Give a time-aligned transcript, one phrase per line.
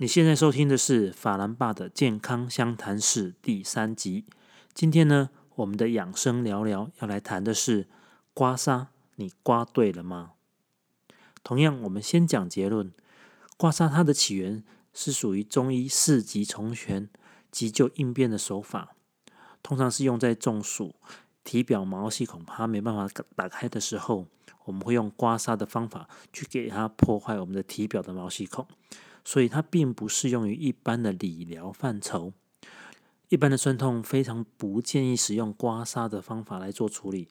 [0.00, 4.24] 你现在收听的是法兰爸的健康相谈室第三集。
[4.72, 7.88] 今天呢，我们的养生聊聊要来谈的是
[8.32, 10.34] 刮痧，你刮对了吗？
[11.42, 12.92] 同样，我们先讲结论。
[13.56, 14.62] 刮痧它的起源
[14.94, 17.08] 是属于中医四级重拳
[17.50, 18.94] 急救应变的手法，
[19.64, 20.94] 通常是用在中暑、
[21.42, 24.28] 体表毛细孔它没办法打开的时候，
[24.66, 28.64] 我们会用刮痧的方法去给它破坏我们的体表的毛细孔。
[29.28, 32.32] 所以它并不适用于一般的理疗范畴。
[33.28, 37.28] 一般的酸痛非常不建议使用刮痧的方法来做处理，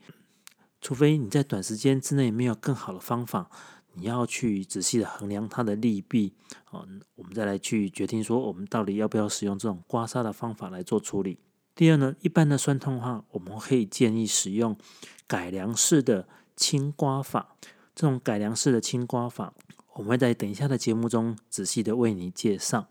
[0.80, 3.50] 除非你在短时间之内没有更好的方法，
[3.94, 6.36] 你要去仔细的衡量它的利弊，
[6.70, 11.40] 哦，我们再来去决定说我们到底要不要使用这种刮痧的方法来做处理。
[11.74, 14.78] 第二呢，一般的酸痛的话，我们可以建议使用
[15.26, 17.56] 改良式的轻刮法，
[17.96, 19.56] 这种改良式的轻刮法。
[19.98, 22.88] 我们会在等一下的节目中仔细的为你介绍。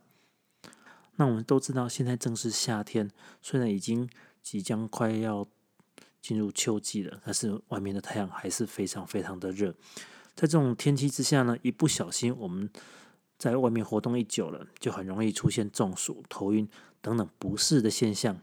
[1.15, 3.09] 那我们都知道，现在正是夏天，
[3.41, 4.11] 虽然已经
[4.43, 5.47] 即将快要
[6.21, 9.73] 进入秋季了，但是外面的太阳还是非常非常的热。
[10.35, 12.69] 在这种天气之下呢，一不小心我们
[13.39, 16.69] 在外面活动一久了，就很容易出现中暑、头晕
[17.01, 18.41] 等等不适的现象。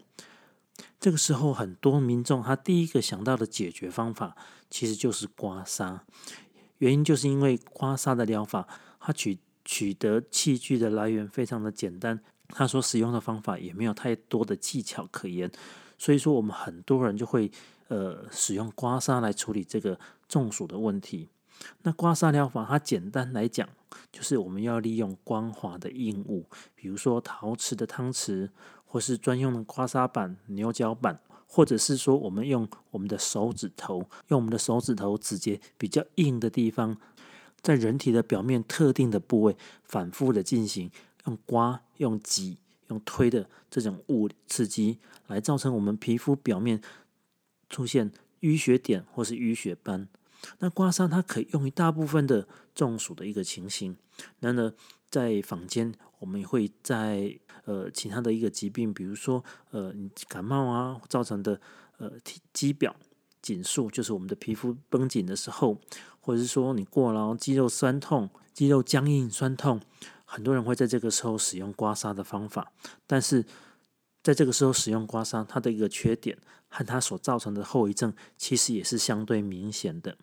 [0.98, 4.34] 这个时候，很多民众他第一个想到的解决方法，
[4.70, 6.00] 其实就是刮痧。
[6.78, 8.66] 原因就是因为刮痧的疗法，
[9.00, 15.50] 它取取得器具的来源非常的简单，它所使用的方法也没有太多的技巧可言，
[15.96, 17.50] 所以说我们很多人就会
[17.88, 21.28] 呃使用刮痧来处理这个中暑的问题。
[21.82, 23.68] 那刮痧疗法它简单来讲，
[24.10, 28.50] 就是我们要利用光滑的硬物，比如说陶瓷的汤匙，
[28.84, 31.20] 或是专用的刮痧板、牛角板。
[31.54, 36.96] 或者是说，我们用我们的手指头，用我们的手指头指节比较硬的地方，
[37.62, 40.90] 在人体的表面特定的部位反复的进行，
[41.26, 44.98] 用刮、用挤、用推的这种物理刺激，
[45.28, 46.82] 来造成我们皮肤表面
[47.70, 48.10] 出现
[48.40, 50.08] 淤血点或是淤血斑。
[50.58, 53.96] 那刮痧它可以用于大部分的中暑的一个情形。
[54.40, 54.74] 那呢，
[55.08, 57.38] 在坊间我们也会在。
[57.66, 61.58] 呃，其他的一个疾病，比如说呃，你感冒啊造成的
[61.96, 62.94] 呃体肌表
[63.40, 65.80] 紧束，就是我们的皮肤绷紧的时候，
[66.20, 69.80] 或者是说你过劳、肌肉酸痛、肌肉僵硬酸痛，
[70.26, 72.70] 很多人会在这个时候使用刮痧的方法。
[73.06, 73.46] 但是
[74.22, 76.36] 在这个时候使用刮痧，它的一个缺点
[76.68, 80.18] 和它所造成的后遗症，其实也是相对明显的。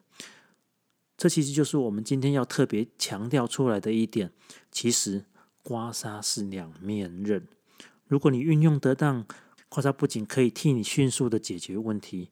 [1.18, 4.32] 这其实就是我们今天要特别强调出来的一点，
[4.72, 5.26] 其实。
[5.64, 7.48] 刮痧是两面刃，
[8.08, 9.26] 如果你运用得当，
[9.70, 12.30] 刮痧不仅可以替你迅速的解决问题，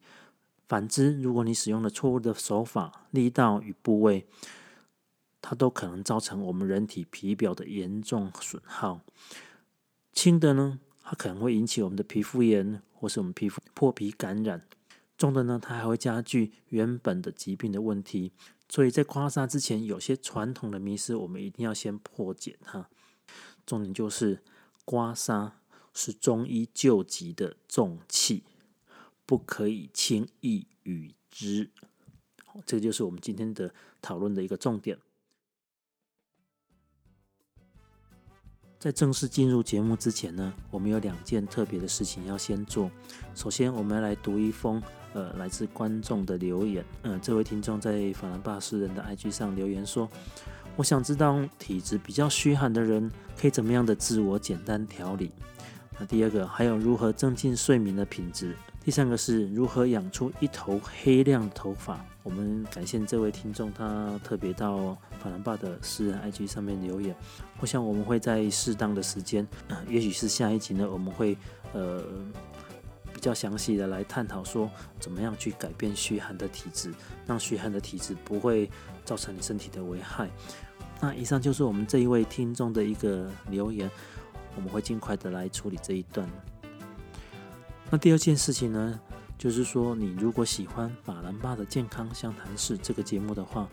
[0.68, 4.26] 反之，如果你使用了错误的手法、力道与部位，
[5.42, 9.02] 它都可能造成我们人体皮表的严重损耗。
[10.12, 14.60] 轻的呢，它可能会引起我们的皮肤炎，或是我们皮肤破皮感染；
[15.18, 18.34] 重的呢，它还会加剧原本的疾病的问题。
[18.68, 22.90] 所以在刮痧之前，有些传统的迷思，我们一定要先破解它。
[23.70, 24.42] 重点就是
[24.84, 25.52] 刮痧
[25.94, 28.44] 是中医救急的重器，
[29.28, 31.70] 不可以轻易与之。
[32.46, 33.72] 好，这就是我们今天的
[34.02, 34.98] 讨论的一个重点。
[38.80, 42.90] 在正式进入节目之前呢，我们有两件特别的事情要先做。
[43.36, 44.82] 首先，我们要来读一封
[45.14, 46.84] 呃来自观众的留言。
[47.04, 50.10] 嗯，这位听众在法兰巴斯人的 IG 上留言说。
[50.80, 55.30] 我想知道体质比较虚寒的人可以怎么样的自我简单调理。
[56.00, 58.56] 那第二个还有如何增进睡眠的品质。
[58.82, 62.00] 第三个是如何养出一头黑亮头发。
[62.24, 67.14] 我们感谢这位听众，他特别到法兰爸的私人 IG 上面留言。
[67.60, 69.46] 我想我们会在适当的时间，
[69.90, 71.38] 也许是下一集呢，我们会
[71.74, 72.02] 呃
[73.14, 76.94] 比较详细的来探讨说怎么样去改变虚寒的体质，
[77.28, 78.72] 让虚寒的体质不会
[79.04, 80.30] 造成你身体的危害。
[81.02, 83.90] 那以上就是我们这一位听众的一个留言，
[84.56, 86.28] 我们会尽快的来处理这一段。
[87.90, 89.00] 那第二件事情呢，
[89.38, 93.68] 就是说你如果喜欢法兰巴的健康相谈室这个节目的话，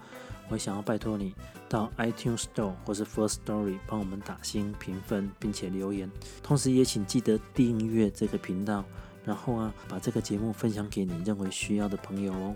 [0.49, 1.35] 我想要拜托你
[1.69, 6.09] 到 iTunes Store 或是 First Story 帮我们打星评分，并且留言，
[6.43, 8.85] 同时也请记得订阅这个频道，
[9.25, 12.55] 然后啊把这个节目分享给你认为需要的朋友哦。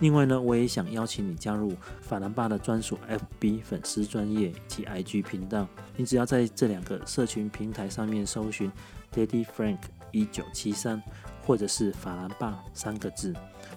[0.00, 2.98] 另外呢，我也想邀请你加入法兰巴的专属
[3.40, 5.68] FB 粉丝专业及 IG 频道。
[5.96, 8.72] 你只要在这两个社群平台上面搜寻
[9.14, 9.78] Daddy Frank
[10.10, 11.02] 一九七三，
[11.46, 13.34] 或者是法兰巴三个字，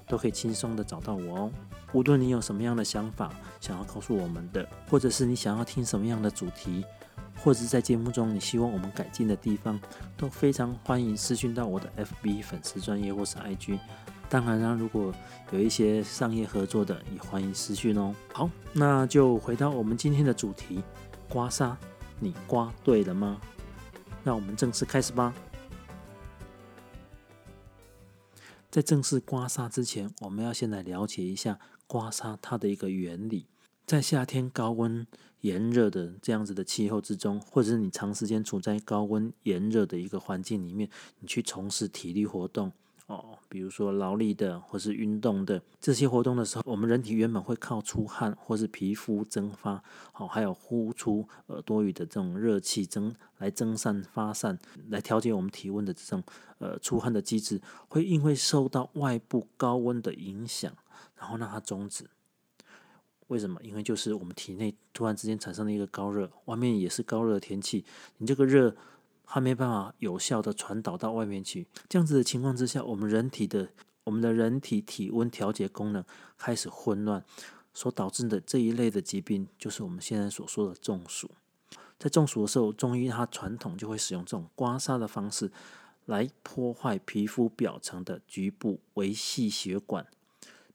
[0.08, 1.52] 都可以轻松的找到我哦。
[1.92, 6.86] 无论你有什么样的想法想要告诉我们的，或者是你想要听什么样的主题，
[7.38, 9.80] 或者是在节目中你希望我们改进的地方，
[10.16, 13.80] 都非常欢迎私讯到我的 FB 粉丝专业或是 IG。
[14.30, 15.14] 当然啦，如果
[15.52, 18.16] 有一些商业合作的，也欢迎私讯哦。
[18.34, 20.82] 好，那就回到我们今天的主题，
[21.30, 21.76] 刮痧，
[22.20, 23.40] 你刮对了吗？
[24.24, 25.34] 那我们正式开始吧。
[28.72, 33.46] 在正式刮痧之前，我们要先来了解一下刮痧它的一个原理。
[33.86, 35.06] 在夏天高温
[35.42, 40.90] 炎热的这样子的气候之中，或者是你长时间处在高温炎热的一个环境里面，
[41.20, 42.72] 你去从事体力活动。
[43.08, 49.84] 哦，比如说劳力的或是运动的这些活动的时候，我们人体原本会靠出汗或是皮肤蒸发，
[50.14, 54.58] 好，还有呼出呃多余的这种热气蒸来蒸散发散，
[54.88, 56.24] 来调节我们体温的这种
[56.60, 60.74] 呃出汗的机制，会因为受到外部高温的影响，
[61.18, 62.06] 然后让它终止。
[63.28, 63.60] 为什么？
[63.64, 67.84] 因为就是我们体内突然之间产生了一个高热，外面也是高热的天气，
[68.18, 68.76] 你这个热。
[69.26, 73.70] 它没办法有效的传导到外面去，这样子的情况之下，我们人体的
[74.04, 76.04] 我们的人体体温调节功能
[76.38, 77.24] 开始混乱，
[77.74, 81.32] 所导致的这一类的疾病，就是我们现在所说的中暑。
[81.98, 85.52] 在中暑的时候，中医它传统就会使用这种刮痧的方式，
[86.06, 90.06] 来破坏皮肤表层的局部维系血管，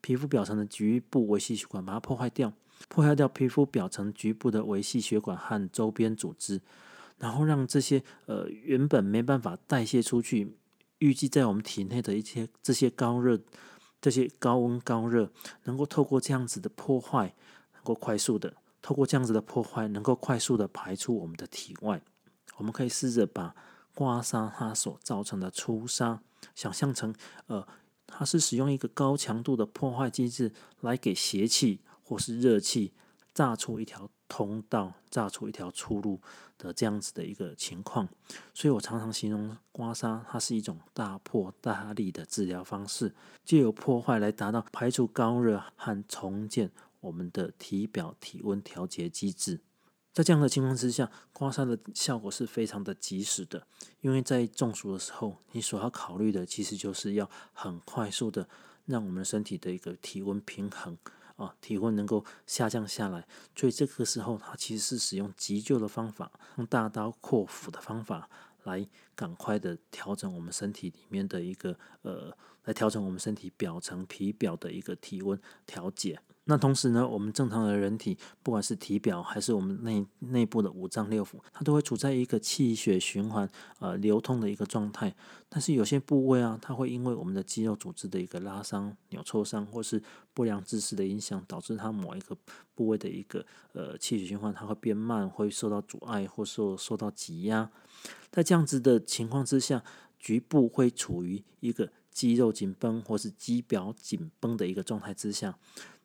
[0.00, 2.52] 皮肤表层的局部维系血管把它破坏掉，
[2.88, 6.60] 破坏掉皮肤表层局部的维系血管和周边组织。
[7.18, 10.56] 然后让这些呃原本没办法代谢出去，
[10.98, 13.40] 预计在我们体内的一些这些高热、
[14.00, 15.32] 这些高温高热，
[15.64, 17.34] 能够透过这样子的破坏，
[17.74, 22.00] 能够快速的透过这样子的破坏，能够快速的排出我们的体外。
[22.56, 23.52] 我们可以试着把
[23.94, 26.20] 刮痧它所造成的出痧，
[26.54, 27.12] 想象成
[27.48, 27.66] 呃，
[28.08, 30.50] 它是使用一个高强度的破坏机制
[30.80, 32.92] 来给邪气或是热气
[33.32, 34.10] 炸出一条。
[34.30, 36.20] 通道炸出一条出路
[36.58, 38.06] 的这样子的一个情况，
[38.52, 46.70] 所以我常常形容刮痧，它是一种大破大立的治疗方式，借由破坏来达到排除高热和重建
[47.00, 49.60] 我们的体表体温调节机制。
[50.18, 53.64] 在这样的情况之下，刮痧的效果是非常的及时的，
[54.00, 58.48] 因为在中暑的时候，你所要考虑的其实就是要很快速的
[58.86, 60.98] 让我们身体的一个体温平衡。
[61.36, 68.28] 啊，体温能够下降下来，所以这个时候，它其实是使用急救的方法，用大刀阔斧的方法
[68.64, 76.18] 来赶快的调整我们身体里面的一个呃，来调整我们身体表层皮表的一个体温调节。
[76.50, 83.46] 那同时呢，我们正常的人体，不管是体表还是我们内内部的五脏六腑，它都会处在一个气血循环
[83.80, 85.14] 呃流通的一个状态。
[85.50, 90.02] 但是有些部位啊，它会因为我们的肌肉组织的一个拉伤、扭挫伤，或是
[90.32, 92.34] 不良姿势的影响，导致它某一个
[92.74, 97.70] 部位的一个呃气血循环它会变慢，会受到阻碍，或受受到挤压。
[98.30, 99.84] 在这样子的情况之下，
[100.18, 105.58] 局部会处于一个肌肉紧绷或是肌表紧绷的一个状态之下。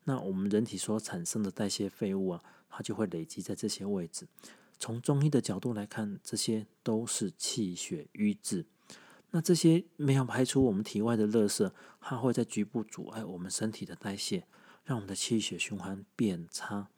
[0.06, 4.28] 那我们人体所产生的代谢废物啊，它就会累积在这些位置。
[4.80, 8.66] 从中医的角度来看，这些都是气血瘀滞。
[9.32, 11.72] 那这些没有排出我们体外的垃圾，
[12.02, 14.46] 它会在局部阻碍我们身体的代谢，
[14.84, 16.90] 让我们的气血循环变差。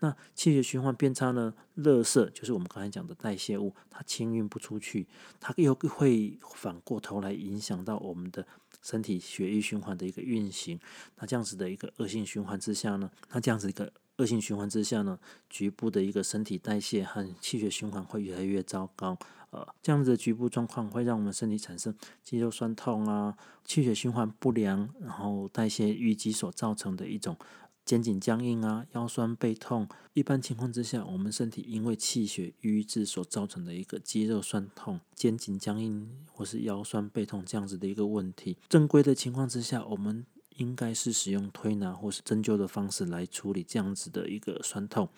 [0.00, 1.54] 那气血循环变差呢？
[1.76, 5.06] 垃圾就是我们刚才讲的代谢物，它清运不出去，
[5.38, 8.46] 它又会反过头来影响到我们的。
[8.84, 10.78] 身体血液循环的一个运行，
[11.16, 19.18] 那这样子的一个恶性循环之下呢，那这样子一个恶性循环之下呢，局部的一个身体代谢和气血循环会越来越糟糕，
[19.50, 27.36] 呃，这样子的局部状况会让我们身体产生肌肉酸痛啊，气血循环不良，然后代谢淤积所造成的一种。
[27.84, 29.86] 肩颈僵硬啊，腰酸背痛。
[30.14, 40.24] 一般情况之下，我们身体因为气血瘀滞所造成的一个肌肉酸痛、肩颈僵硬或是腰酸背痛这样子的一个问题，正规的情况之下，我们
[40.56, 45.10] 应该是使用推拿或是针灸的方式来处理这样子的一个酸痛，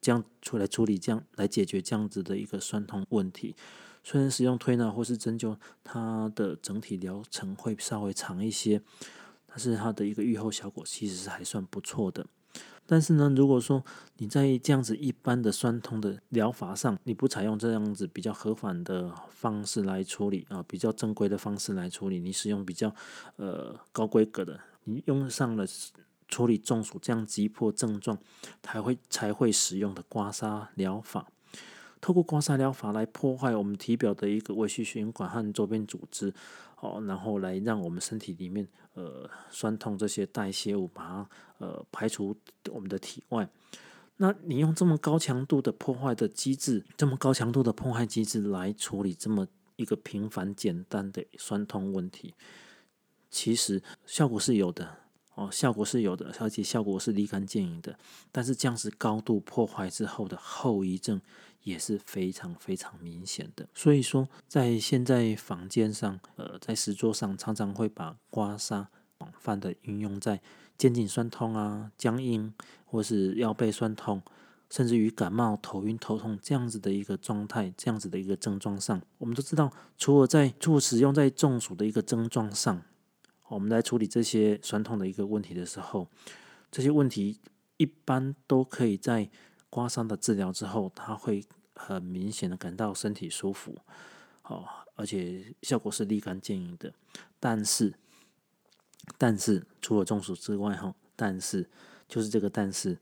[0.00, 3.54] 这样出来处理这样来解决这样子的一个酸痛问题。
[4.02, 8.80] 虽然使用推拿或是针灸，它的整体疗程会稍微长一些。
[9.56, 12.26] 但是它的一个愈后效果其实是还算不错的。
[12.84, 13.82] 但是呢，如果说
[14.18, 22.94] 你在这样子一般的酸痛的疗法上，你不采用这样子比较合法的方式来处理啊，比较正规的方式来处理，你使用比较
[23.36, 25.64] 呃高规格的，你用上了
[26.28, 28.18] 处理中暑这样急迫症状
[28.62, 31.26] 才会才会使用的刮痧疗法。
[32.02, 36.32] 透过刮痧疗法来破坏我们体表的一个微细血管和周边组织，
[36.80, 42.36] 哦，然后来让我们身体里面呃酸痛这些代谢物把它呃排除
[42.72, 43.48] 我们的体外。
[44.16, 52.34] 那你用这么高强度的破坏的机制，这么高强度的破坏机制来处理这么一个平凡简单的酸痛问题，
[53.30, 54.96] 其实效果是有的
[55.36, 57.96] 哦，效果是有的，而且效果是立竿见影的。
[58.32, 61.20] 但是这样子高度破坏之后的后遗症
[61.62, 63.68] 也是非常非常明显的。
[63.72, 70.42] 所以说，在现在坊间上，呃，在石桌上常常会把刮痧广泛的运用在。
[70.78, 72.52] 肩颈酸痛啊、僵硬，
[72.84, 74.20] 或是腰背酸痛，
[74.68, 82.82] 甚至于感冒、头晕、头痛这样子的一个状态，这样子的一个症状上，我们都知道，除了在促使用在中暑的一个症状上，
[83.48, 86.08] 我们来处理这些酸痛的一个问题的时候，
[86.70, 87.40] 这些问题
[87.76, 89.28] 一般都可以在
[89.70, 93.78] 刮痧的治疗之后，他会很明显的感到身体舒服，
[94.42, 96.92] 好，而且效果是立竿见影的，
[97.38, 97.94] 但是。
[99.16, 101.70] 但是除了中暑之外，哈，但是
[102.08, 102.98] 就是这个但是，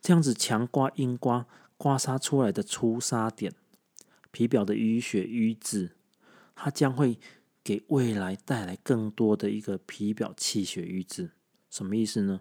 [0.00, 1.44] 这样子强刮硬刮
[1.76, 3.52] 刮痧出来的出痧点，
[4.30, 5.96] 皮表的淤血淤滞，
[6.54, 7.18] 它将会
[7.64, 11.30] 给未来带来更多的一个皮表气血瘀滞。
[11.70, 12.40] 什么意思呢？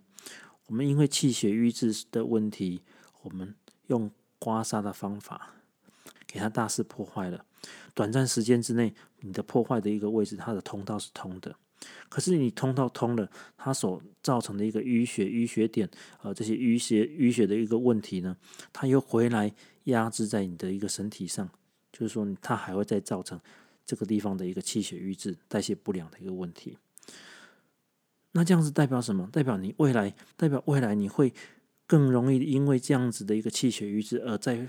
[0.67, 2.81] 我们因为气血瘀滞的问题，
[3.23, 3.55] 我们
[3.87, 4.09] 用
[4.39, 5.55] 刮痧的方法
[6.25, 7.45] 给它大肆破坏了。
[7.93, 11.55] 短暂时间之内，你的破坏的一个位置，它的通道是通的。
[12.09, 15.89] 可是你通道通了，它所造成的一个淤血、淤血点，
[16.21, 18.37] 呃，这些淤血、淤血的一个问题呢，
[18.71, 19.53] 它又回来
[19.85, 21.49] 压制在你的一个身体上，
[21.91, 23.39] 就是说它还会再造成
[23.85, 26.77] 这个地方的一个气血瘀滞、代谢不良的一个问题。
[28.31, 29.27] 那这样子代表什么？
[29.31, 31.33] 代表你未来，代表未来你会
[31.85, 34.67] 更容易因为这样子的一个气血瘀滞而再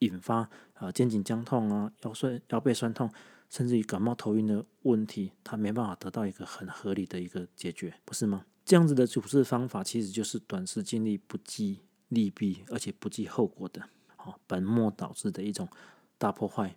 [0.00, 3.10] 引发啊肩颈僵痛啊、腰酸、腰背酸痛。
[3.48, 8.46] 甚至于感冒头晕的问题，它没办法得到一个很合理的一个解决，不是吗？
[8.64, 11.80] 这样子的处置方法其实就是短时精力不计
[12.10, 13.82] 利弊，而且不计后果的，
[14.14, 15.68] 好本末倒置的一种
[16.16, 16.76] 大破坏。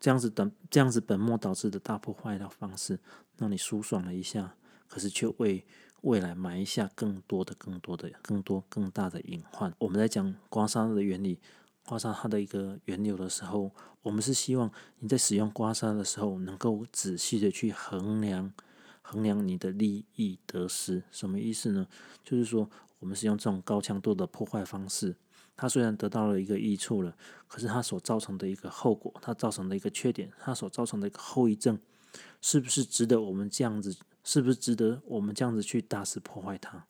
[0.00, 2.98] 这样子等这样子本末倒置的大破坏的方式，
[3.36, 4.54] 让你舒爽了一下，
[4.86, 5.64] 可是却为
[6.02, 9.74] 未来埋下更多的、更多的、更多、更大的隐患。
[9.78, 11.40] 我们在讲刮痧的原理。
[11.84, 13.70] 刮痧它的一个原理的时候，
[14.02, 18.52] 我们是希望你在使用刮痧的时候，能够仔细的去衡量
[19.00, 21.02] 衡量你的利益得失。
[21.10, 21.86] 什么意思呢？
[22.22, 25.16] 就是说，我们是用这种高强度的破坏方式，
[25.58, 27.14] 它虽然得到了一个益处了，
[27.48, 31.78] 可是它所造成的一个后果，它造成的一个缺点，它所造成的一个后遗症，
[32.40, 33.94] 是不是值得我们这样子？
[34.24, 36.86] 是不是值得我们这样子去大肆破坏它？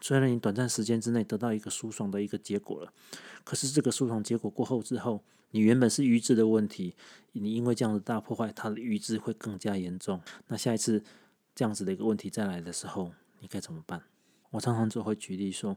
[0.00, 2.92] 虽然你短暂时间之内得到一个舒爽的一个结果了，
[3.44, 6.96] 可是这个舒爽结果过后之后，你原本是瘀滞的问题，
[7.32, 10.20] 你因为这样的大破坏，它的瘀滞会更加严重。
[10.48, 11.04] 那下一次
[11.54, 14.02] 这样子的一个问题再来的时候，你该怎么办？
[14.50, 15.76] 我常常就会举例说，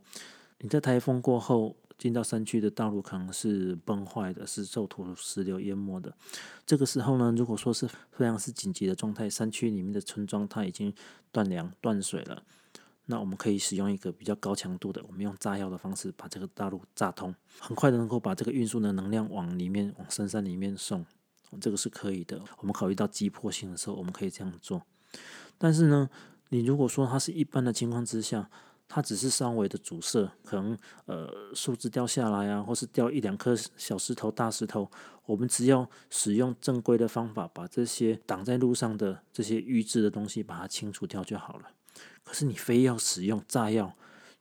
[0.60, 6.14] 你在台风过后进到山区的道路可能是崩坏的，是受土石流淹没的。
[6.66, 10.94] 这个时候呢，如果说是非常是紧急的状态，山区里面的村庄它已经
[11.32, 12.44] 断粮断水了。
[13.10, 21.06] 那我们可以使用一个比较高强度的，我们用炸药的方式把这个大路炸通，很快的能够把这个运输的能量往里面、往深山里面送，
[21.62, 22.42] 这个是可以的。
[22.58, 24.84] 我们考虑到急迫性的时候，我们可以这样做。
[25.58, 26.10] 但是呢，
[26.50, 28.50] 你如果说它是一般的情况之下，
[28.88, 34.90] 它只是稍微的阻塞，可能呃树枝掉下来啊，或是掉一两颗小石头、大石头，
[35.26, 41.72] 我们只要使用正规的方法，把这些挡在路上的这些预制的东西把它清除掉就好了。
[42.24, 43.94] 可是你非要使用炸药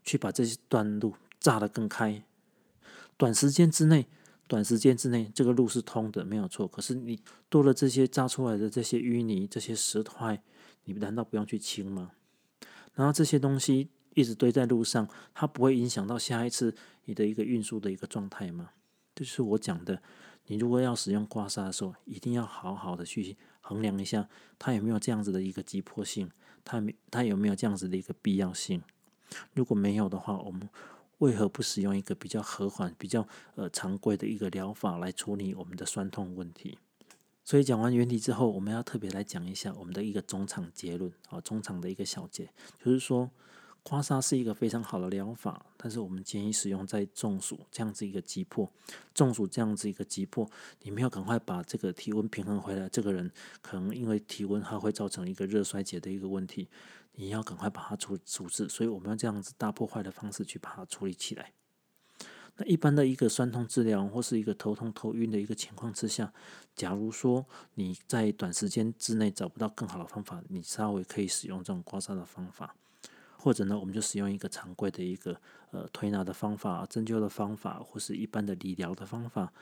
[0.04, 2.22] 去把这些段路炸得更开，
[3.16, 4.06] 短时间之内，
[4.46, 6.68] 短时间之内这个路是通的，没有错。
[6.68, 10.40] 可是你多了这些炸出来的这些淤泥、这些石块，
[10.84, 12.12] 你难道不用去清吗？
[12.94, 18.70] 然后这些东西一直堆在路上，它不会影响到下一次你的一个运输的一个状态吗？
[19.14, 20.02] 这就是我讲的，
[20.46, 24.26] 你如果要使用刮痧的时候，一定要好好的去衡量一下，
[24.58, 26.30] 它有没有这样子的一个急迫性。
[26.64, 28.82] 它没，它有没有这样子的一个必要性？
[29.52, 30.66] 如果没有的话，我们
[31.18, 36.78] 为何不使用一个比较和缓、比较呃常规的一个疗法来处理我们的酸痛问题？
[37.44, 42.50] 所以讲完原理之后，我们要特别来讲一下我们的一个中场结论啊，中场的一个小结，
[42.82, 43.30] 就是说。
[43.88, 48.68] 刮痧是一个非常好的疗法，但是我们建议使用在中暑这样子一个急迫，
[49.14, 50.50] 中暑这样子一个急迫，
[50.82, 53.30] 你没有赶快把这个体温平衡回来，这个人
[53.62, 56.68] 可能因为体温它会造成一个热衰竭的一个问题，
[57.12, 61.52] 你要赶快把它处处置，所以我们要这样子大破坏的方式去把它处理起来。
[62.56, 66.32] 那一般的一个酸痛治疗或是一个头痛头晕的一个情况之下，
[66.74, 72.74] 假如说你在短时间之内找不到更好的方法，你稍微可以使用这种刮痧的方法。
[73.46, 79.52] 或者呢，我们就使用一个常规的一个呃推拿的方法、针灸的方法，或是一般的理疗的方法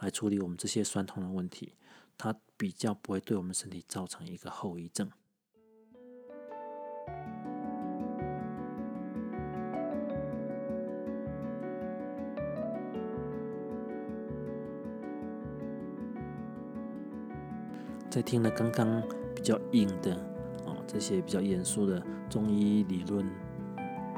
[0.00, 1.72] 来处理我们这些酸痛的问题，
[2.18, 5.10] 它比较不会对我们身体造成一个后遗症。
[18.10, 19.02] 在听了刚刚
[19.34, 20.29] 比较硬的
[20.92, 23.24] 这些比较严肃的中医理论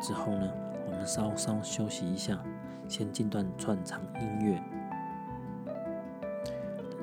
[0.00, 0.50] 之后呢，
[0.86, 2.42] 我们稍稍休息一下，
[2.88, 4.58] 先进段串场音乐。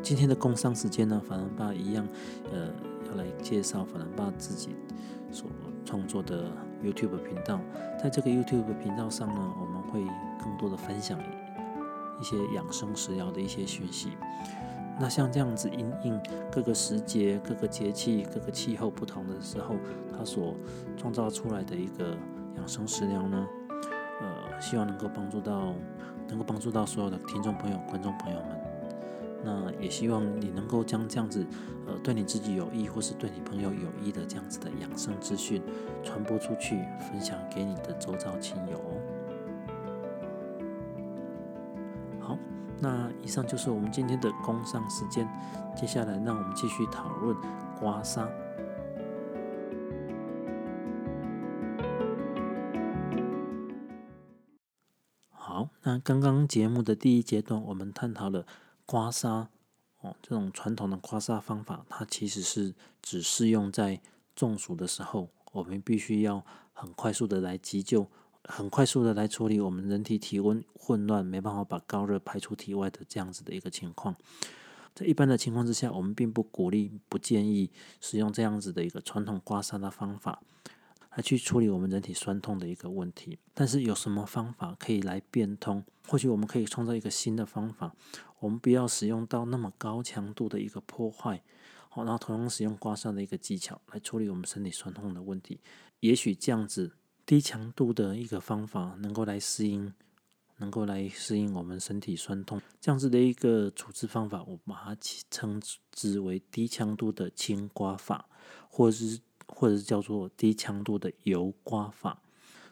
[0.02, 2.08] 今天的工商时间呢，法兰巴一样，
[2.52, 2.70] 呃，
[3.10, 4.76] 要来介绍法兰巴自己
[5.32, 5.48] 所
[5.86, 6.50] 创作的
[6.84, 7.62] YouTube 频道。
[8.02, 10.04] 在这个 YouTube 频道上呢，我们会
[10.44, 11.20] 更多的分享
[12.20, 14.14] 一些养生食疗的一些讯息。
[15.00, 16.20] 那像这样子，因应
[16.52, 19.76] 各个时节、各个节气、各个气候不同的时候，
[20.18, 20.54] 它所
[20.98, 22.18] 创造出来的一个
[22.58, 23.48] 养生食疗呢，
[24.20, 25.74] 呃，希望能够帮助到，
[26.28, 28.60] 能够帮助到所有的听众朋友、观众朋友们。
[29.42, 31.46] 那也希望你能够将这样子，
[31.88, 35.62] 呃，对你自己有益或是对你朋友有益的这样子的养生资讯
[36.04, 38.78] 传播出去，分享给你的周遭亲友。
[42.20, 42.38] 好
[42.82, 45.28] 那以上就是我们今天的工商时间，
[45.76, 47.36] 接下来让我们继续讨论
[47.78, 48.28] 刮痧。
[55.30, 58.46] 好，那刚刚节目的第一阶段，我们探讨了
[58.86, 59.48] 刮痧
[60.00, 64.00] 哦，这种传统的刮痧方法，它其实是只适用在
[64.34, 68.08] 中暑的时候，我们必须要很快速的来急救。
[68.46, 74.16] 很快速的来处理我们人体体温混乱，没办法把高热排出体外的这样子的一个情况。
[74.96, 77.70] 在一般的情况之下，我们并不鼓励、不建议
[78.02, 80.42] 使用这样子的一个传统刮痧的方法
[81.12, 83.38] 来去处理我们人体酸痛的一个问题。
[83.54, 85.84] 但是有什么方法可以来变通？
[86.08, 87.94] 或许我们可以创造一个新的方法，
[88.40, 91.44] 我们不要使用到那么高强度的一个破坏，
[91.90, 95.60] 好，然后同样使用刮痧的一个技巧来处理我们身体酸痛的问题。
[96.00, 96.94] 也许这样子。
[97.30, 99.94] 低强度的一个方法，能够来适应，
[100.58, 104.98] 能够来适应我们身体酸痛这样子的一个处置方法，我把它
[105.30, 105.62] 称
[105.92, 108.28] 之为低强度的轻刮法，
[108.68, 112.20] 或者是或者是叫做低强度的油刮法。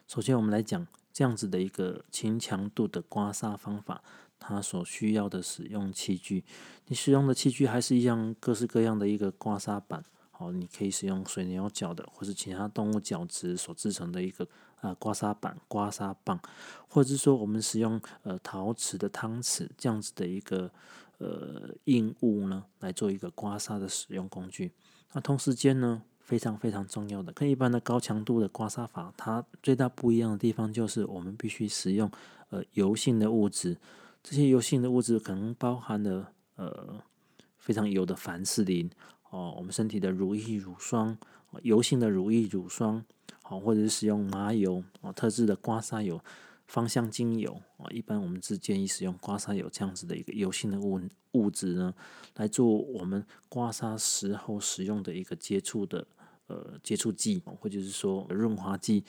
[0.08, 4.02] 首先，我们来讲这样子的一个轻强度的刮痧方法，
[4.40, 6.42] 它所需要的使用器具，
[6.88, 10.02] 你使用的器具还是一样各式各样的一个刮痧板。
[10.38, 14.46] 哦，你可以使用水牛角的，或是其他动物角质所制成的一个
[14.80, 16.40] 呃刮痧板、刮痧棒，
[16.88, 20.70] 或者是说我们使用呃陶瓷的汤匙这样子的一个
[21.18, 24.70] 呃硬物呢，来做一个刮痧的使用工具。
[25.12, 32.08] 那同时间呢，非常非常重要的，跟一般的高强度的刮痧法，它最大不一样的地方就是我们必须使用
[32.50, 33.76] 呃油性的物质，
[34.22, 37.02] 这些油性的物质可能包含了呃
[37.56, 38.88] 非常油的凡士林。
[39.30, 41.16] 哦，我们身体的乳液、乳霜，
[41.62, 43.04] 油性的乳液、乳霜，
[43.42, 46.20] 好，或者是使用麻油，哦，特制的刮痧油、
[46.66, 51.00] 芳香精油，啊，一般我们是建议使用刮痧油这样子的一个油性的物
[51.32, 51.94] 物质呢，
[52.36, 56.06] 来做我们刮痧时候使用的一个接触的
[56.46, 59.04] 呃接触剂，或者是说润滑剂，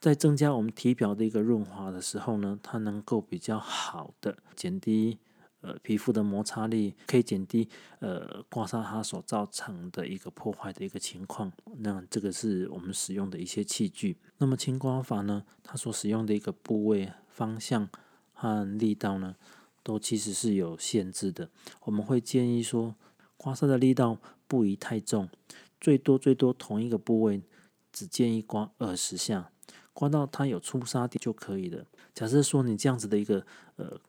[0.00, 5.18] 在增加我们体表的一个润滑的时候呢，它能够比较好的减低。
[5.62, 7.68] 呃，皮肤的摩擦力可以减低
[8.00, 11.52] 呃刮痧它所造成的一个破坏的一个情况。
[11.78, 14.18] 那这个是我们使用的一些器具。
[14.38, 17.88] 那么轻刮法呢，它所使用的一个部位、方向
[18.32, 19.36] 和力道呢，
[19.84, 21.48] 都其实是有限制的。
[21.84, 22.96] 我们会建议说，
[23.36, 25.28] 刮痧的力道不宜太重，
[25.80, 27.40] 最多最多同一个部位
[27.92, 29.52] 只建议刮二十下，
[29.92, 31.86] 刮到它有出痧点就可以了。
[32.12, 33.46] 假设说你这样子的一个
[33.76, 34.00] 呃。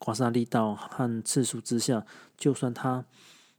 [0.00, 2.06] 刮痧力道和次数之下，
[2.38, 3.04] 就算它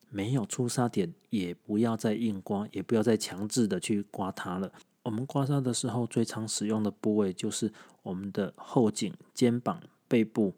[0.09, 4.73] 没有出痧点，也不要再硬刮，也不要再强制的去刮它了。
[5.03, 10.55] 我们刮痧的时候，最常使用的部位就是我们的后颈、肩膀、背部，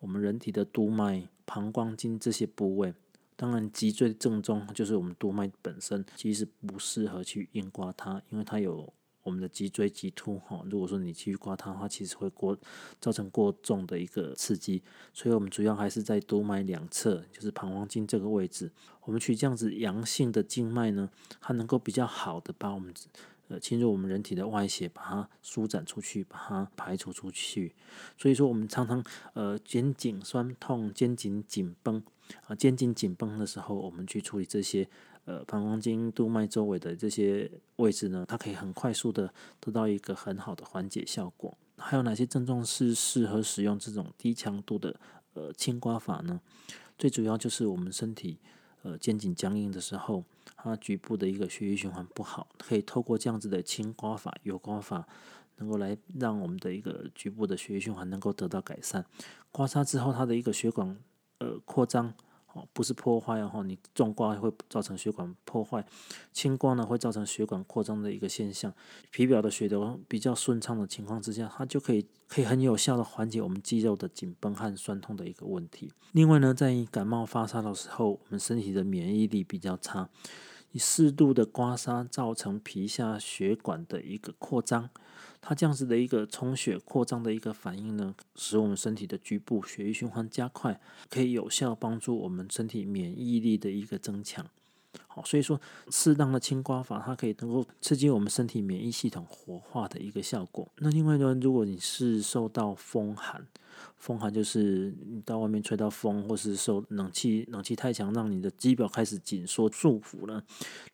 [0.00, 2.94] 我们人体的督脉、膀胱经这些部位。
[3.36, 8.90] 当然，脊椎正中就是我们督脉本身，其实不适合去硬刮它，因为它有。
[9.28, 12.56] 我们的脊椎棘突哈，如果说你继续刮它的话，其实会过
[12.98, 21.10] 造成过重的一个刺激，所以我们主要还是在督脉两侧，就是膀胱经这个位置，我们取这样子阳性的经脉呢，
[21.42, 22.94] 它能够比较好的把我们
[23.48, 27.74] 呃侵入我们人体的外邪，把它舒展出去，把它排除出去。
[28.16, 32.02] 所以说，我们常常呃肩颈酸痛、肩颈紧绷
[32.46, 34.88] 啊，肩颈紧绷的时候，我们去处理这些。
[35.28, 41.54] 呃膀胱经督脉周围的这些位置呢，它可以很快速的得到一个很好的缓解效果。
[41.76, 44.98] 还有哪些症状是适合使用这种低强度的
[45.34, 46.40] 呃轻刮法呢？
[46.96, 48.38] 最主要就是我们身体
[48.82, 50.24] 呃肩颈僵硬的时候，
[50.56, 55.06] 它局部的一个血液循环不好，可以透过这样子的轻刮法、油刮法，
[55.56, 59.04] 能够来让我们的一个局部的血液循环能够得到改善。
[59.52, 60.96] 刮痧之后，它的一个血管
[61.40, 62.14] 呃扩张。
[62.54, 65.84] 哦，不是破坏哦，你重刮会造成血管破坏，
[66.32, 68.72] 轻刮呢会造成血管扩张的一个现象，
[69.10, 75.92] 皮表的血流比较顺畅的情况之下，它就可以可以很有效的缓解我们肌肉的紧绷和酸痛的一个问题。
[76.12, 80.08] 另外呢，在感冒发烧的时候，我们身体的免疫力比较差，
[80.76, 84.90] 适度的刮痧造成皮下血管的一个扩张。
[85.40, 94.44] 它这样子的一个充血扩张的一个反应呢，使我们身体的局部血液循环加快，可以有效帮助我们身体免疫力的一个增强。
[95.24, 100.68] 所以说适当的清刮法，它可以能够刺激我们身体免疫系统活化的一个效果。
[100.78, 103.46] 那另外呢，如果你是受到风寒，
[103.96, 110.42] 风寒就是你到外面吹到风，或是受冷气冷气太强，让你的肌表开始紧缩束缚了。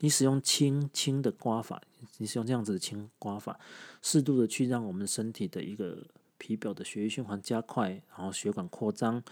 [0.00, 1.80] 你使用轻轻的刮法，
[2.18, 3.58] 你使用这样子的轻刮法，
[4.02, 6.06] 适度的去让我们身体的一个
[6.36, 9.22] 皮表的血液循环加快，然后血管扩张，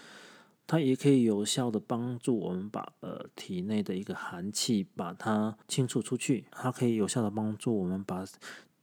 [0.66, 6.46] 它也可以有效的帮助我们把呃体内的一个寒气把它清除出去。
[6.51, 8.25] 它可以有效的帮助我们把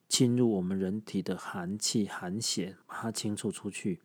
[0.08, 4.00] 侵入我们人体的寒气寒邪把它清除出去。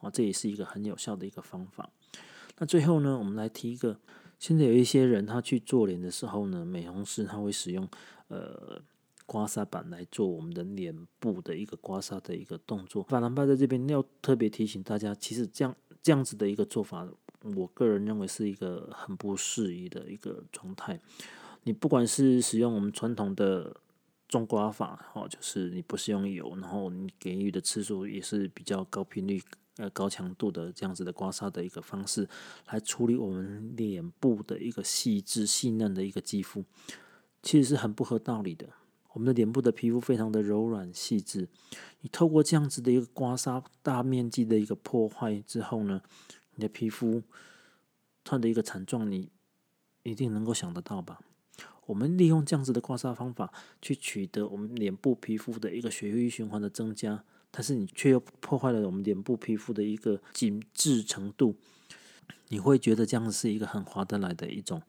[0.00, 1.90] 哦，这也是一个很有效的一个方法。
[2.58, 3.98] 那最后呢，我们来提一个，
[4.38, 7.88] 现在有一些人他去做脸的时候呢，美容师他会使用
[8.28, 8.80] 呃
[9.24, 13.02] 刮痧板来做我们的脸部的一个刮痧的一个动作。
[13.02, 15.74] 法兰巴在这边要特别提醒大家，其实这样
[16.06, 17.04] 这样子的一个做法，
[17.56, 21.00] 我个人认为是一个很不适宜的一个状态。
[21.64, 23.76] 你不管是使用我们传统的
[24.28, 29.42] 重刮法，哦，就是你不是用油，然后你给予的次数也是比较高频率。
[29.78, 32.28] 呃，高强度的这样子的刮痧的一个方式，
[32.68, 36.64] 来处理我们脸部的一个细致细嫩的一个肌肤，
[37.42, 38.68] 其实是很不合道理的。
[39.16, 41.48] 我们的脸部的皮肤非常的柔软细致，
[42.02, 46.02] 你透过这样子的一个刮痧，大面积的一个破坏之后呢，
[46.54, 47.22] 你的皮肤
[48.22, 49.30] 它的一个惨状，你
[50.02, 51.20] 一定能够想得到吧？
[51.86, 53.50] 我们利用这样子的刮痧方法，
[53.80, 57.24] 去取得我们脸部皮肤的一个血液循环的增加。
[57.50, 61.56] 但是你却又破坏了我们脸部皮肤的一个紧致程度，
[62.48, 64.82] 你会觉得这样是一个很划得来的一种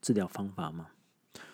[0.00, 0.90] 治疗方法吗？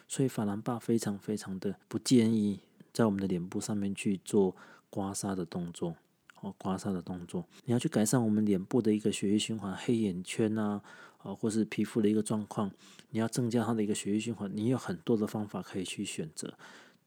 [0.09, 2.59] 所以法兰爸非常非常的不建议
[2.93, 4.57] 在我们的脸部上面去做
[4.91, 5.95] 刮痧的动作，
[6.41, 10.83] 哦，刮痧的动作，你要去改善我们脸部的一个血液循环，黑眼圈啊，
[11.19, 12.73] 啊，或是皮肤的一个状况，
[13.11, 16.59] 你要增加它的一个血液循环，你有很多的方法可以去选择，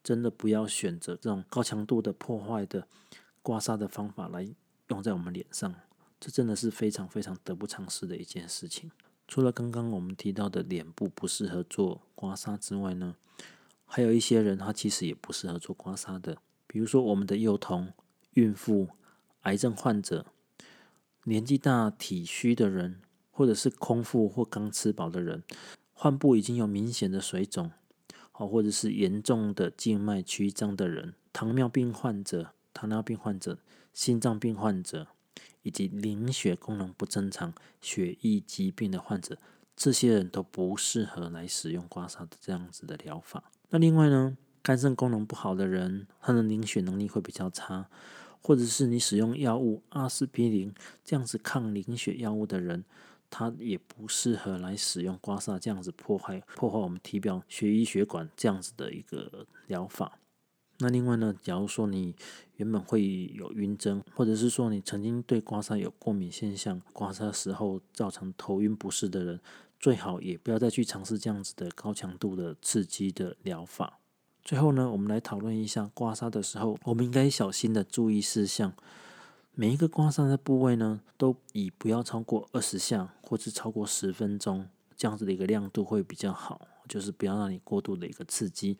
[0.02, 2.86] 真的不要选择这种高强度的破坏的。
[3.44, 4.48] 刮痧的方法来
[4.86, 5.74] 用在我们脸上，
[6.20, 8.92] 这真的是非常非常得不偿失的一件事情。
[9.32, 13.16] 除了刚刚我们提到的脸部不适合做刮痧之外呢，
[13.86, 17.94] 还有一些人他其实也不适合做刮痧的，比如说我们的幼童、
[18.34, 18.90] 孕妇、
[19.44, 20.26] 癌症患者、
[21.24, 25.42] 年纪大体虚的人，或者是空腹或刚吃饱的人，
[25.94, 27.70] 患部已经有明显的水肿，
[28.32, 32.50] 好，或者是严重的静脉曲张的人，糖尿病患者。
[32.74, 33.58] 糖尿病患者、
[33.94, 35.08] 心脏病患者
[35.62, 39.38] 以及凝血功能不正常、血液疾病的患者，
[39.76, 43.44] 这些人都不适合来使用刮痧的这样子的疗法。
[43.70, 47.88] 那另外呢，肝肾功能不好的人，他的凝血能力会比较差，
[48.42, 52.84] 或者是你使用药物阿司匹林这样子抗凝血药物的人，
[53.30, 60.18] 他也不适合来使用刮痧这样子破坏破坏我们体表血液血管这样子的一个疗法。
[60.82, 62.12] 那另外呢，假如说你
[62.56, 69.40] 原本会有晕针，或者是说你曾经对刮痧有过敏现象，刮痧时候造成头晕不适的人，
[69.78, 74.00] 最好也不要再去尝试这样子的高强度的刺激的疗法。
[74.42, 78.72] 最后呢，我们来讨论一下刮痧的时候，我们应该小心的注意事项。
[79.54, 84.66] 每一个刮痧的部位呢，都以不要超过二十下，或是超过十分钟
[84.96, 86.66] 这样子的一个亮度会比较好。
[86.88, 88.76] 就是不要让你过度的一个刺激，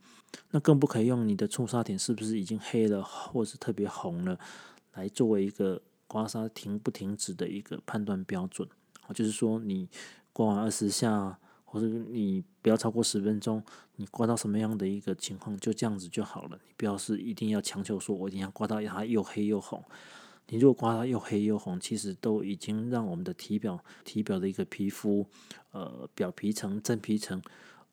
[0.51, 4.39] 那更不可以用你的触痧点是不是已经黑了或是特别红了，
[4.95, 8.69] 来作为一个刮痧停不停止的一个判断标准。
[9.15, 9.89] 就是说你
[10.33, 13.63] 刮完二十下，或者你不要超过十分钟，
[13.97, 16.59] 你刮到什么样的一个情况，就这样子就好了。
[16.67, 19.83] 你不要是一定要强求说，我一定要刮到它又黑又红。
[20.49, 25.27] 你如果刮到又黑又红，其实都已经让我们的体表体表的一个皮肤，
[25.71, 27.41] 呃，表皮层、真皮层。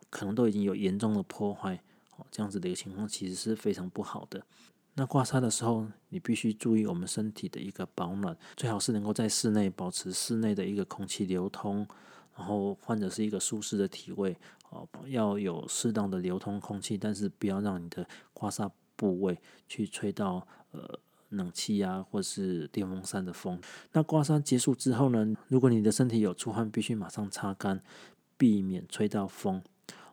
[0.09, 1.81] 可能都已经有严重的破坏，
[2.17, 4.43] 哦，这样子的一个情况其实是非常不好的。
[4.95, 11.87] 那刮痧的时候，你必须注意我们身体的一个保暖，最好是能够在室内保持室内的一个空气流通，
[12.35, 14.35] 然后患者是一个舒适的体位，
[14.71, 23.61] 哦，要有适当的流通空气，但是不要让你的刮痧部位去吹到呃冷气啊，或是电风扇的风。
[23.93, 27.81] 那刮痧结束之后呢，如果你的身体有出汗，必须马上擦干，
[28.35, 29.63] 避免吹到风。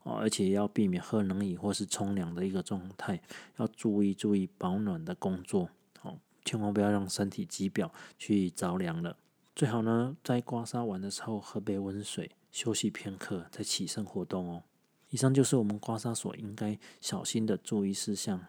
[0.07, 3.21] 哦，而且要避免喝冷饮或是冲凉的一个状态，
[3.57, 5.69] 要注意注意保暖的工作，
[6.03, 9.17] 哦，千万不要让身体肌表去着凉了。
[9.57, 14.63] 最好呢，在刮痧完的时候喝杯温水，休息片刻，再起身活动哦。
[15.11, 18.47] 以上就是我们刮痧所应该小心的注意事项。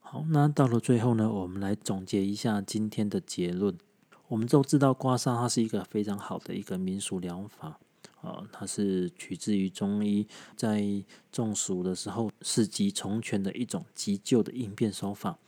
[0.00, 3.78] 好，那到了最后呢，我们来总结一下今天的结论。
[4.26, 7.78] 我们都知道刮痧它是一个非常好的一个民俗疗法。
[8.22, 10.26] 啊，它是取自于中医，
[10.56, 10.82] 在
[11.30, 15.38] 中暑的时候，是急从权的一种急救的应变手法。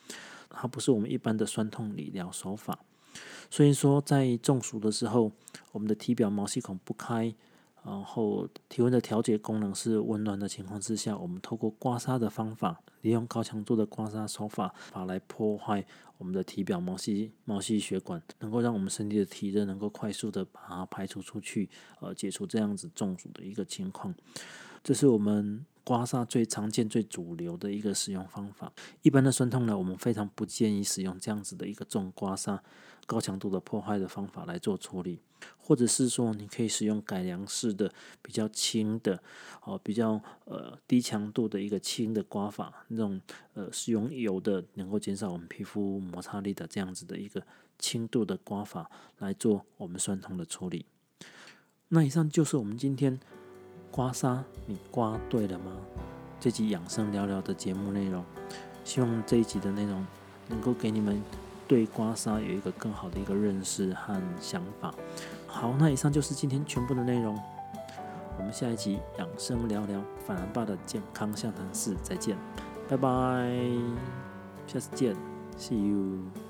[0.48, 2.78] 它不是我们一般的酸痛理疗手法。
[3.50, 5.32] 所以说，在中暑的时候，
[5.72, 7.34] 我们的体表毛细孔不开。
[7.84, 15.84] 然后体温的调节功能是温暖的情况之下，我们透过刮痧的方法，利用高强度的刮痧手法，法来破坏
[16.18, 21.68] 我们的体表毛细毛细血管，能够让我们身体的体热能够快速的把它排除出去，
[22.00, 24.14] 呃，解除这样子中暑的一个情况。
[24.82, 25.64] 这是我们。
[25.82, 28.70] 刮痧最常见、最主流的一个使用方法。
[29.02, 32.56] 一般的酸痛呢，我们非常不建议使用这样子的一个重刮痧、
[33.06, 35.20] 高强度的破坏的方法来做处理，
[35.58, 39.22] 或者是说，你可以使用改良式的、比较轻的、
[39.62, 43.20] 哦比较呃低强度的一个轻的刮法，那种
[43.54, 47.42] 呃使用油的，能够减少我们皮肤摩擦力的这样子的一个
[47.78, 50.86] 轻度的刮法来做我们酸痛的处理。
[51.88, 53.18] 那以上就是我们今天。
[53.92, 55.76] 刮痧，你刮对了吗？
[56.38, 58.24] 这集养生聊聊的节目内容，
[58.84, 60.06] 希望这一集的内容
[60.46, 61.20] 能够给你们
[61.70, 64.92] 对刮痧有一个更好的一个认识和想法。
[65.46, 67.38] 好，那以上就是今天全部的内容。
[68.36, 72.36] 我们下一集养生聊聊反而爸的健康相谈室再见，
[72.88, 73.08] 拜拜，
[74.66, 75.14] 下次见
[75.56, 76.49] ，See you。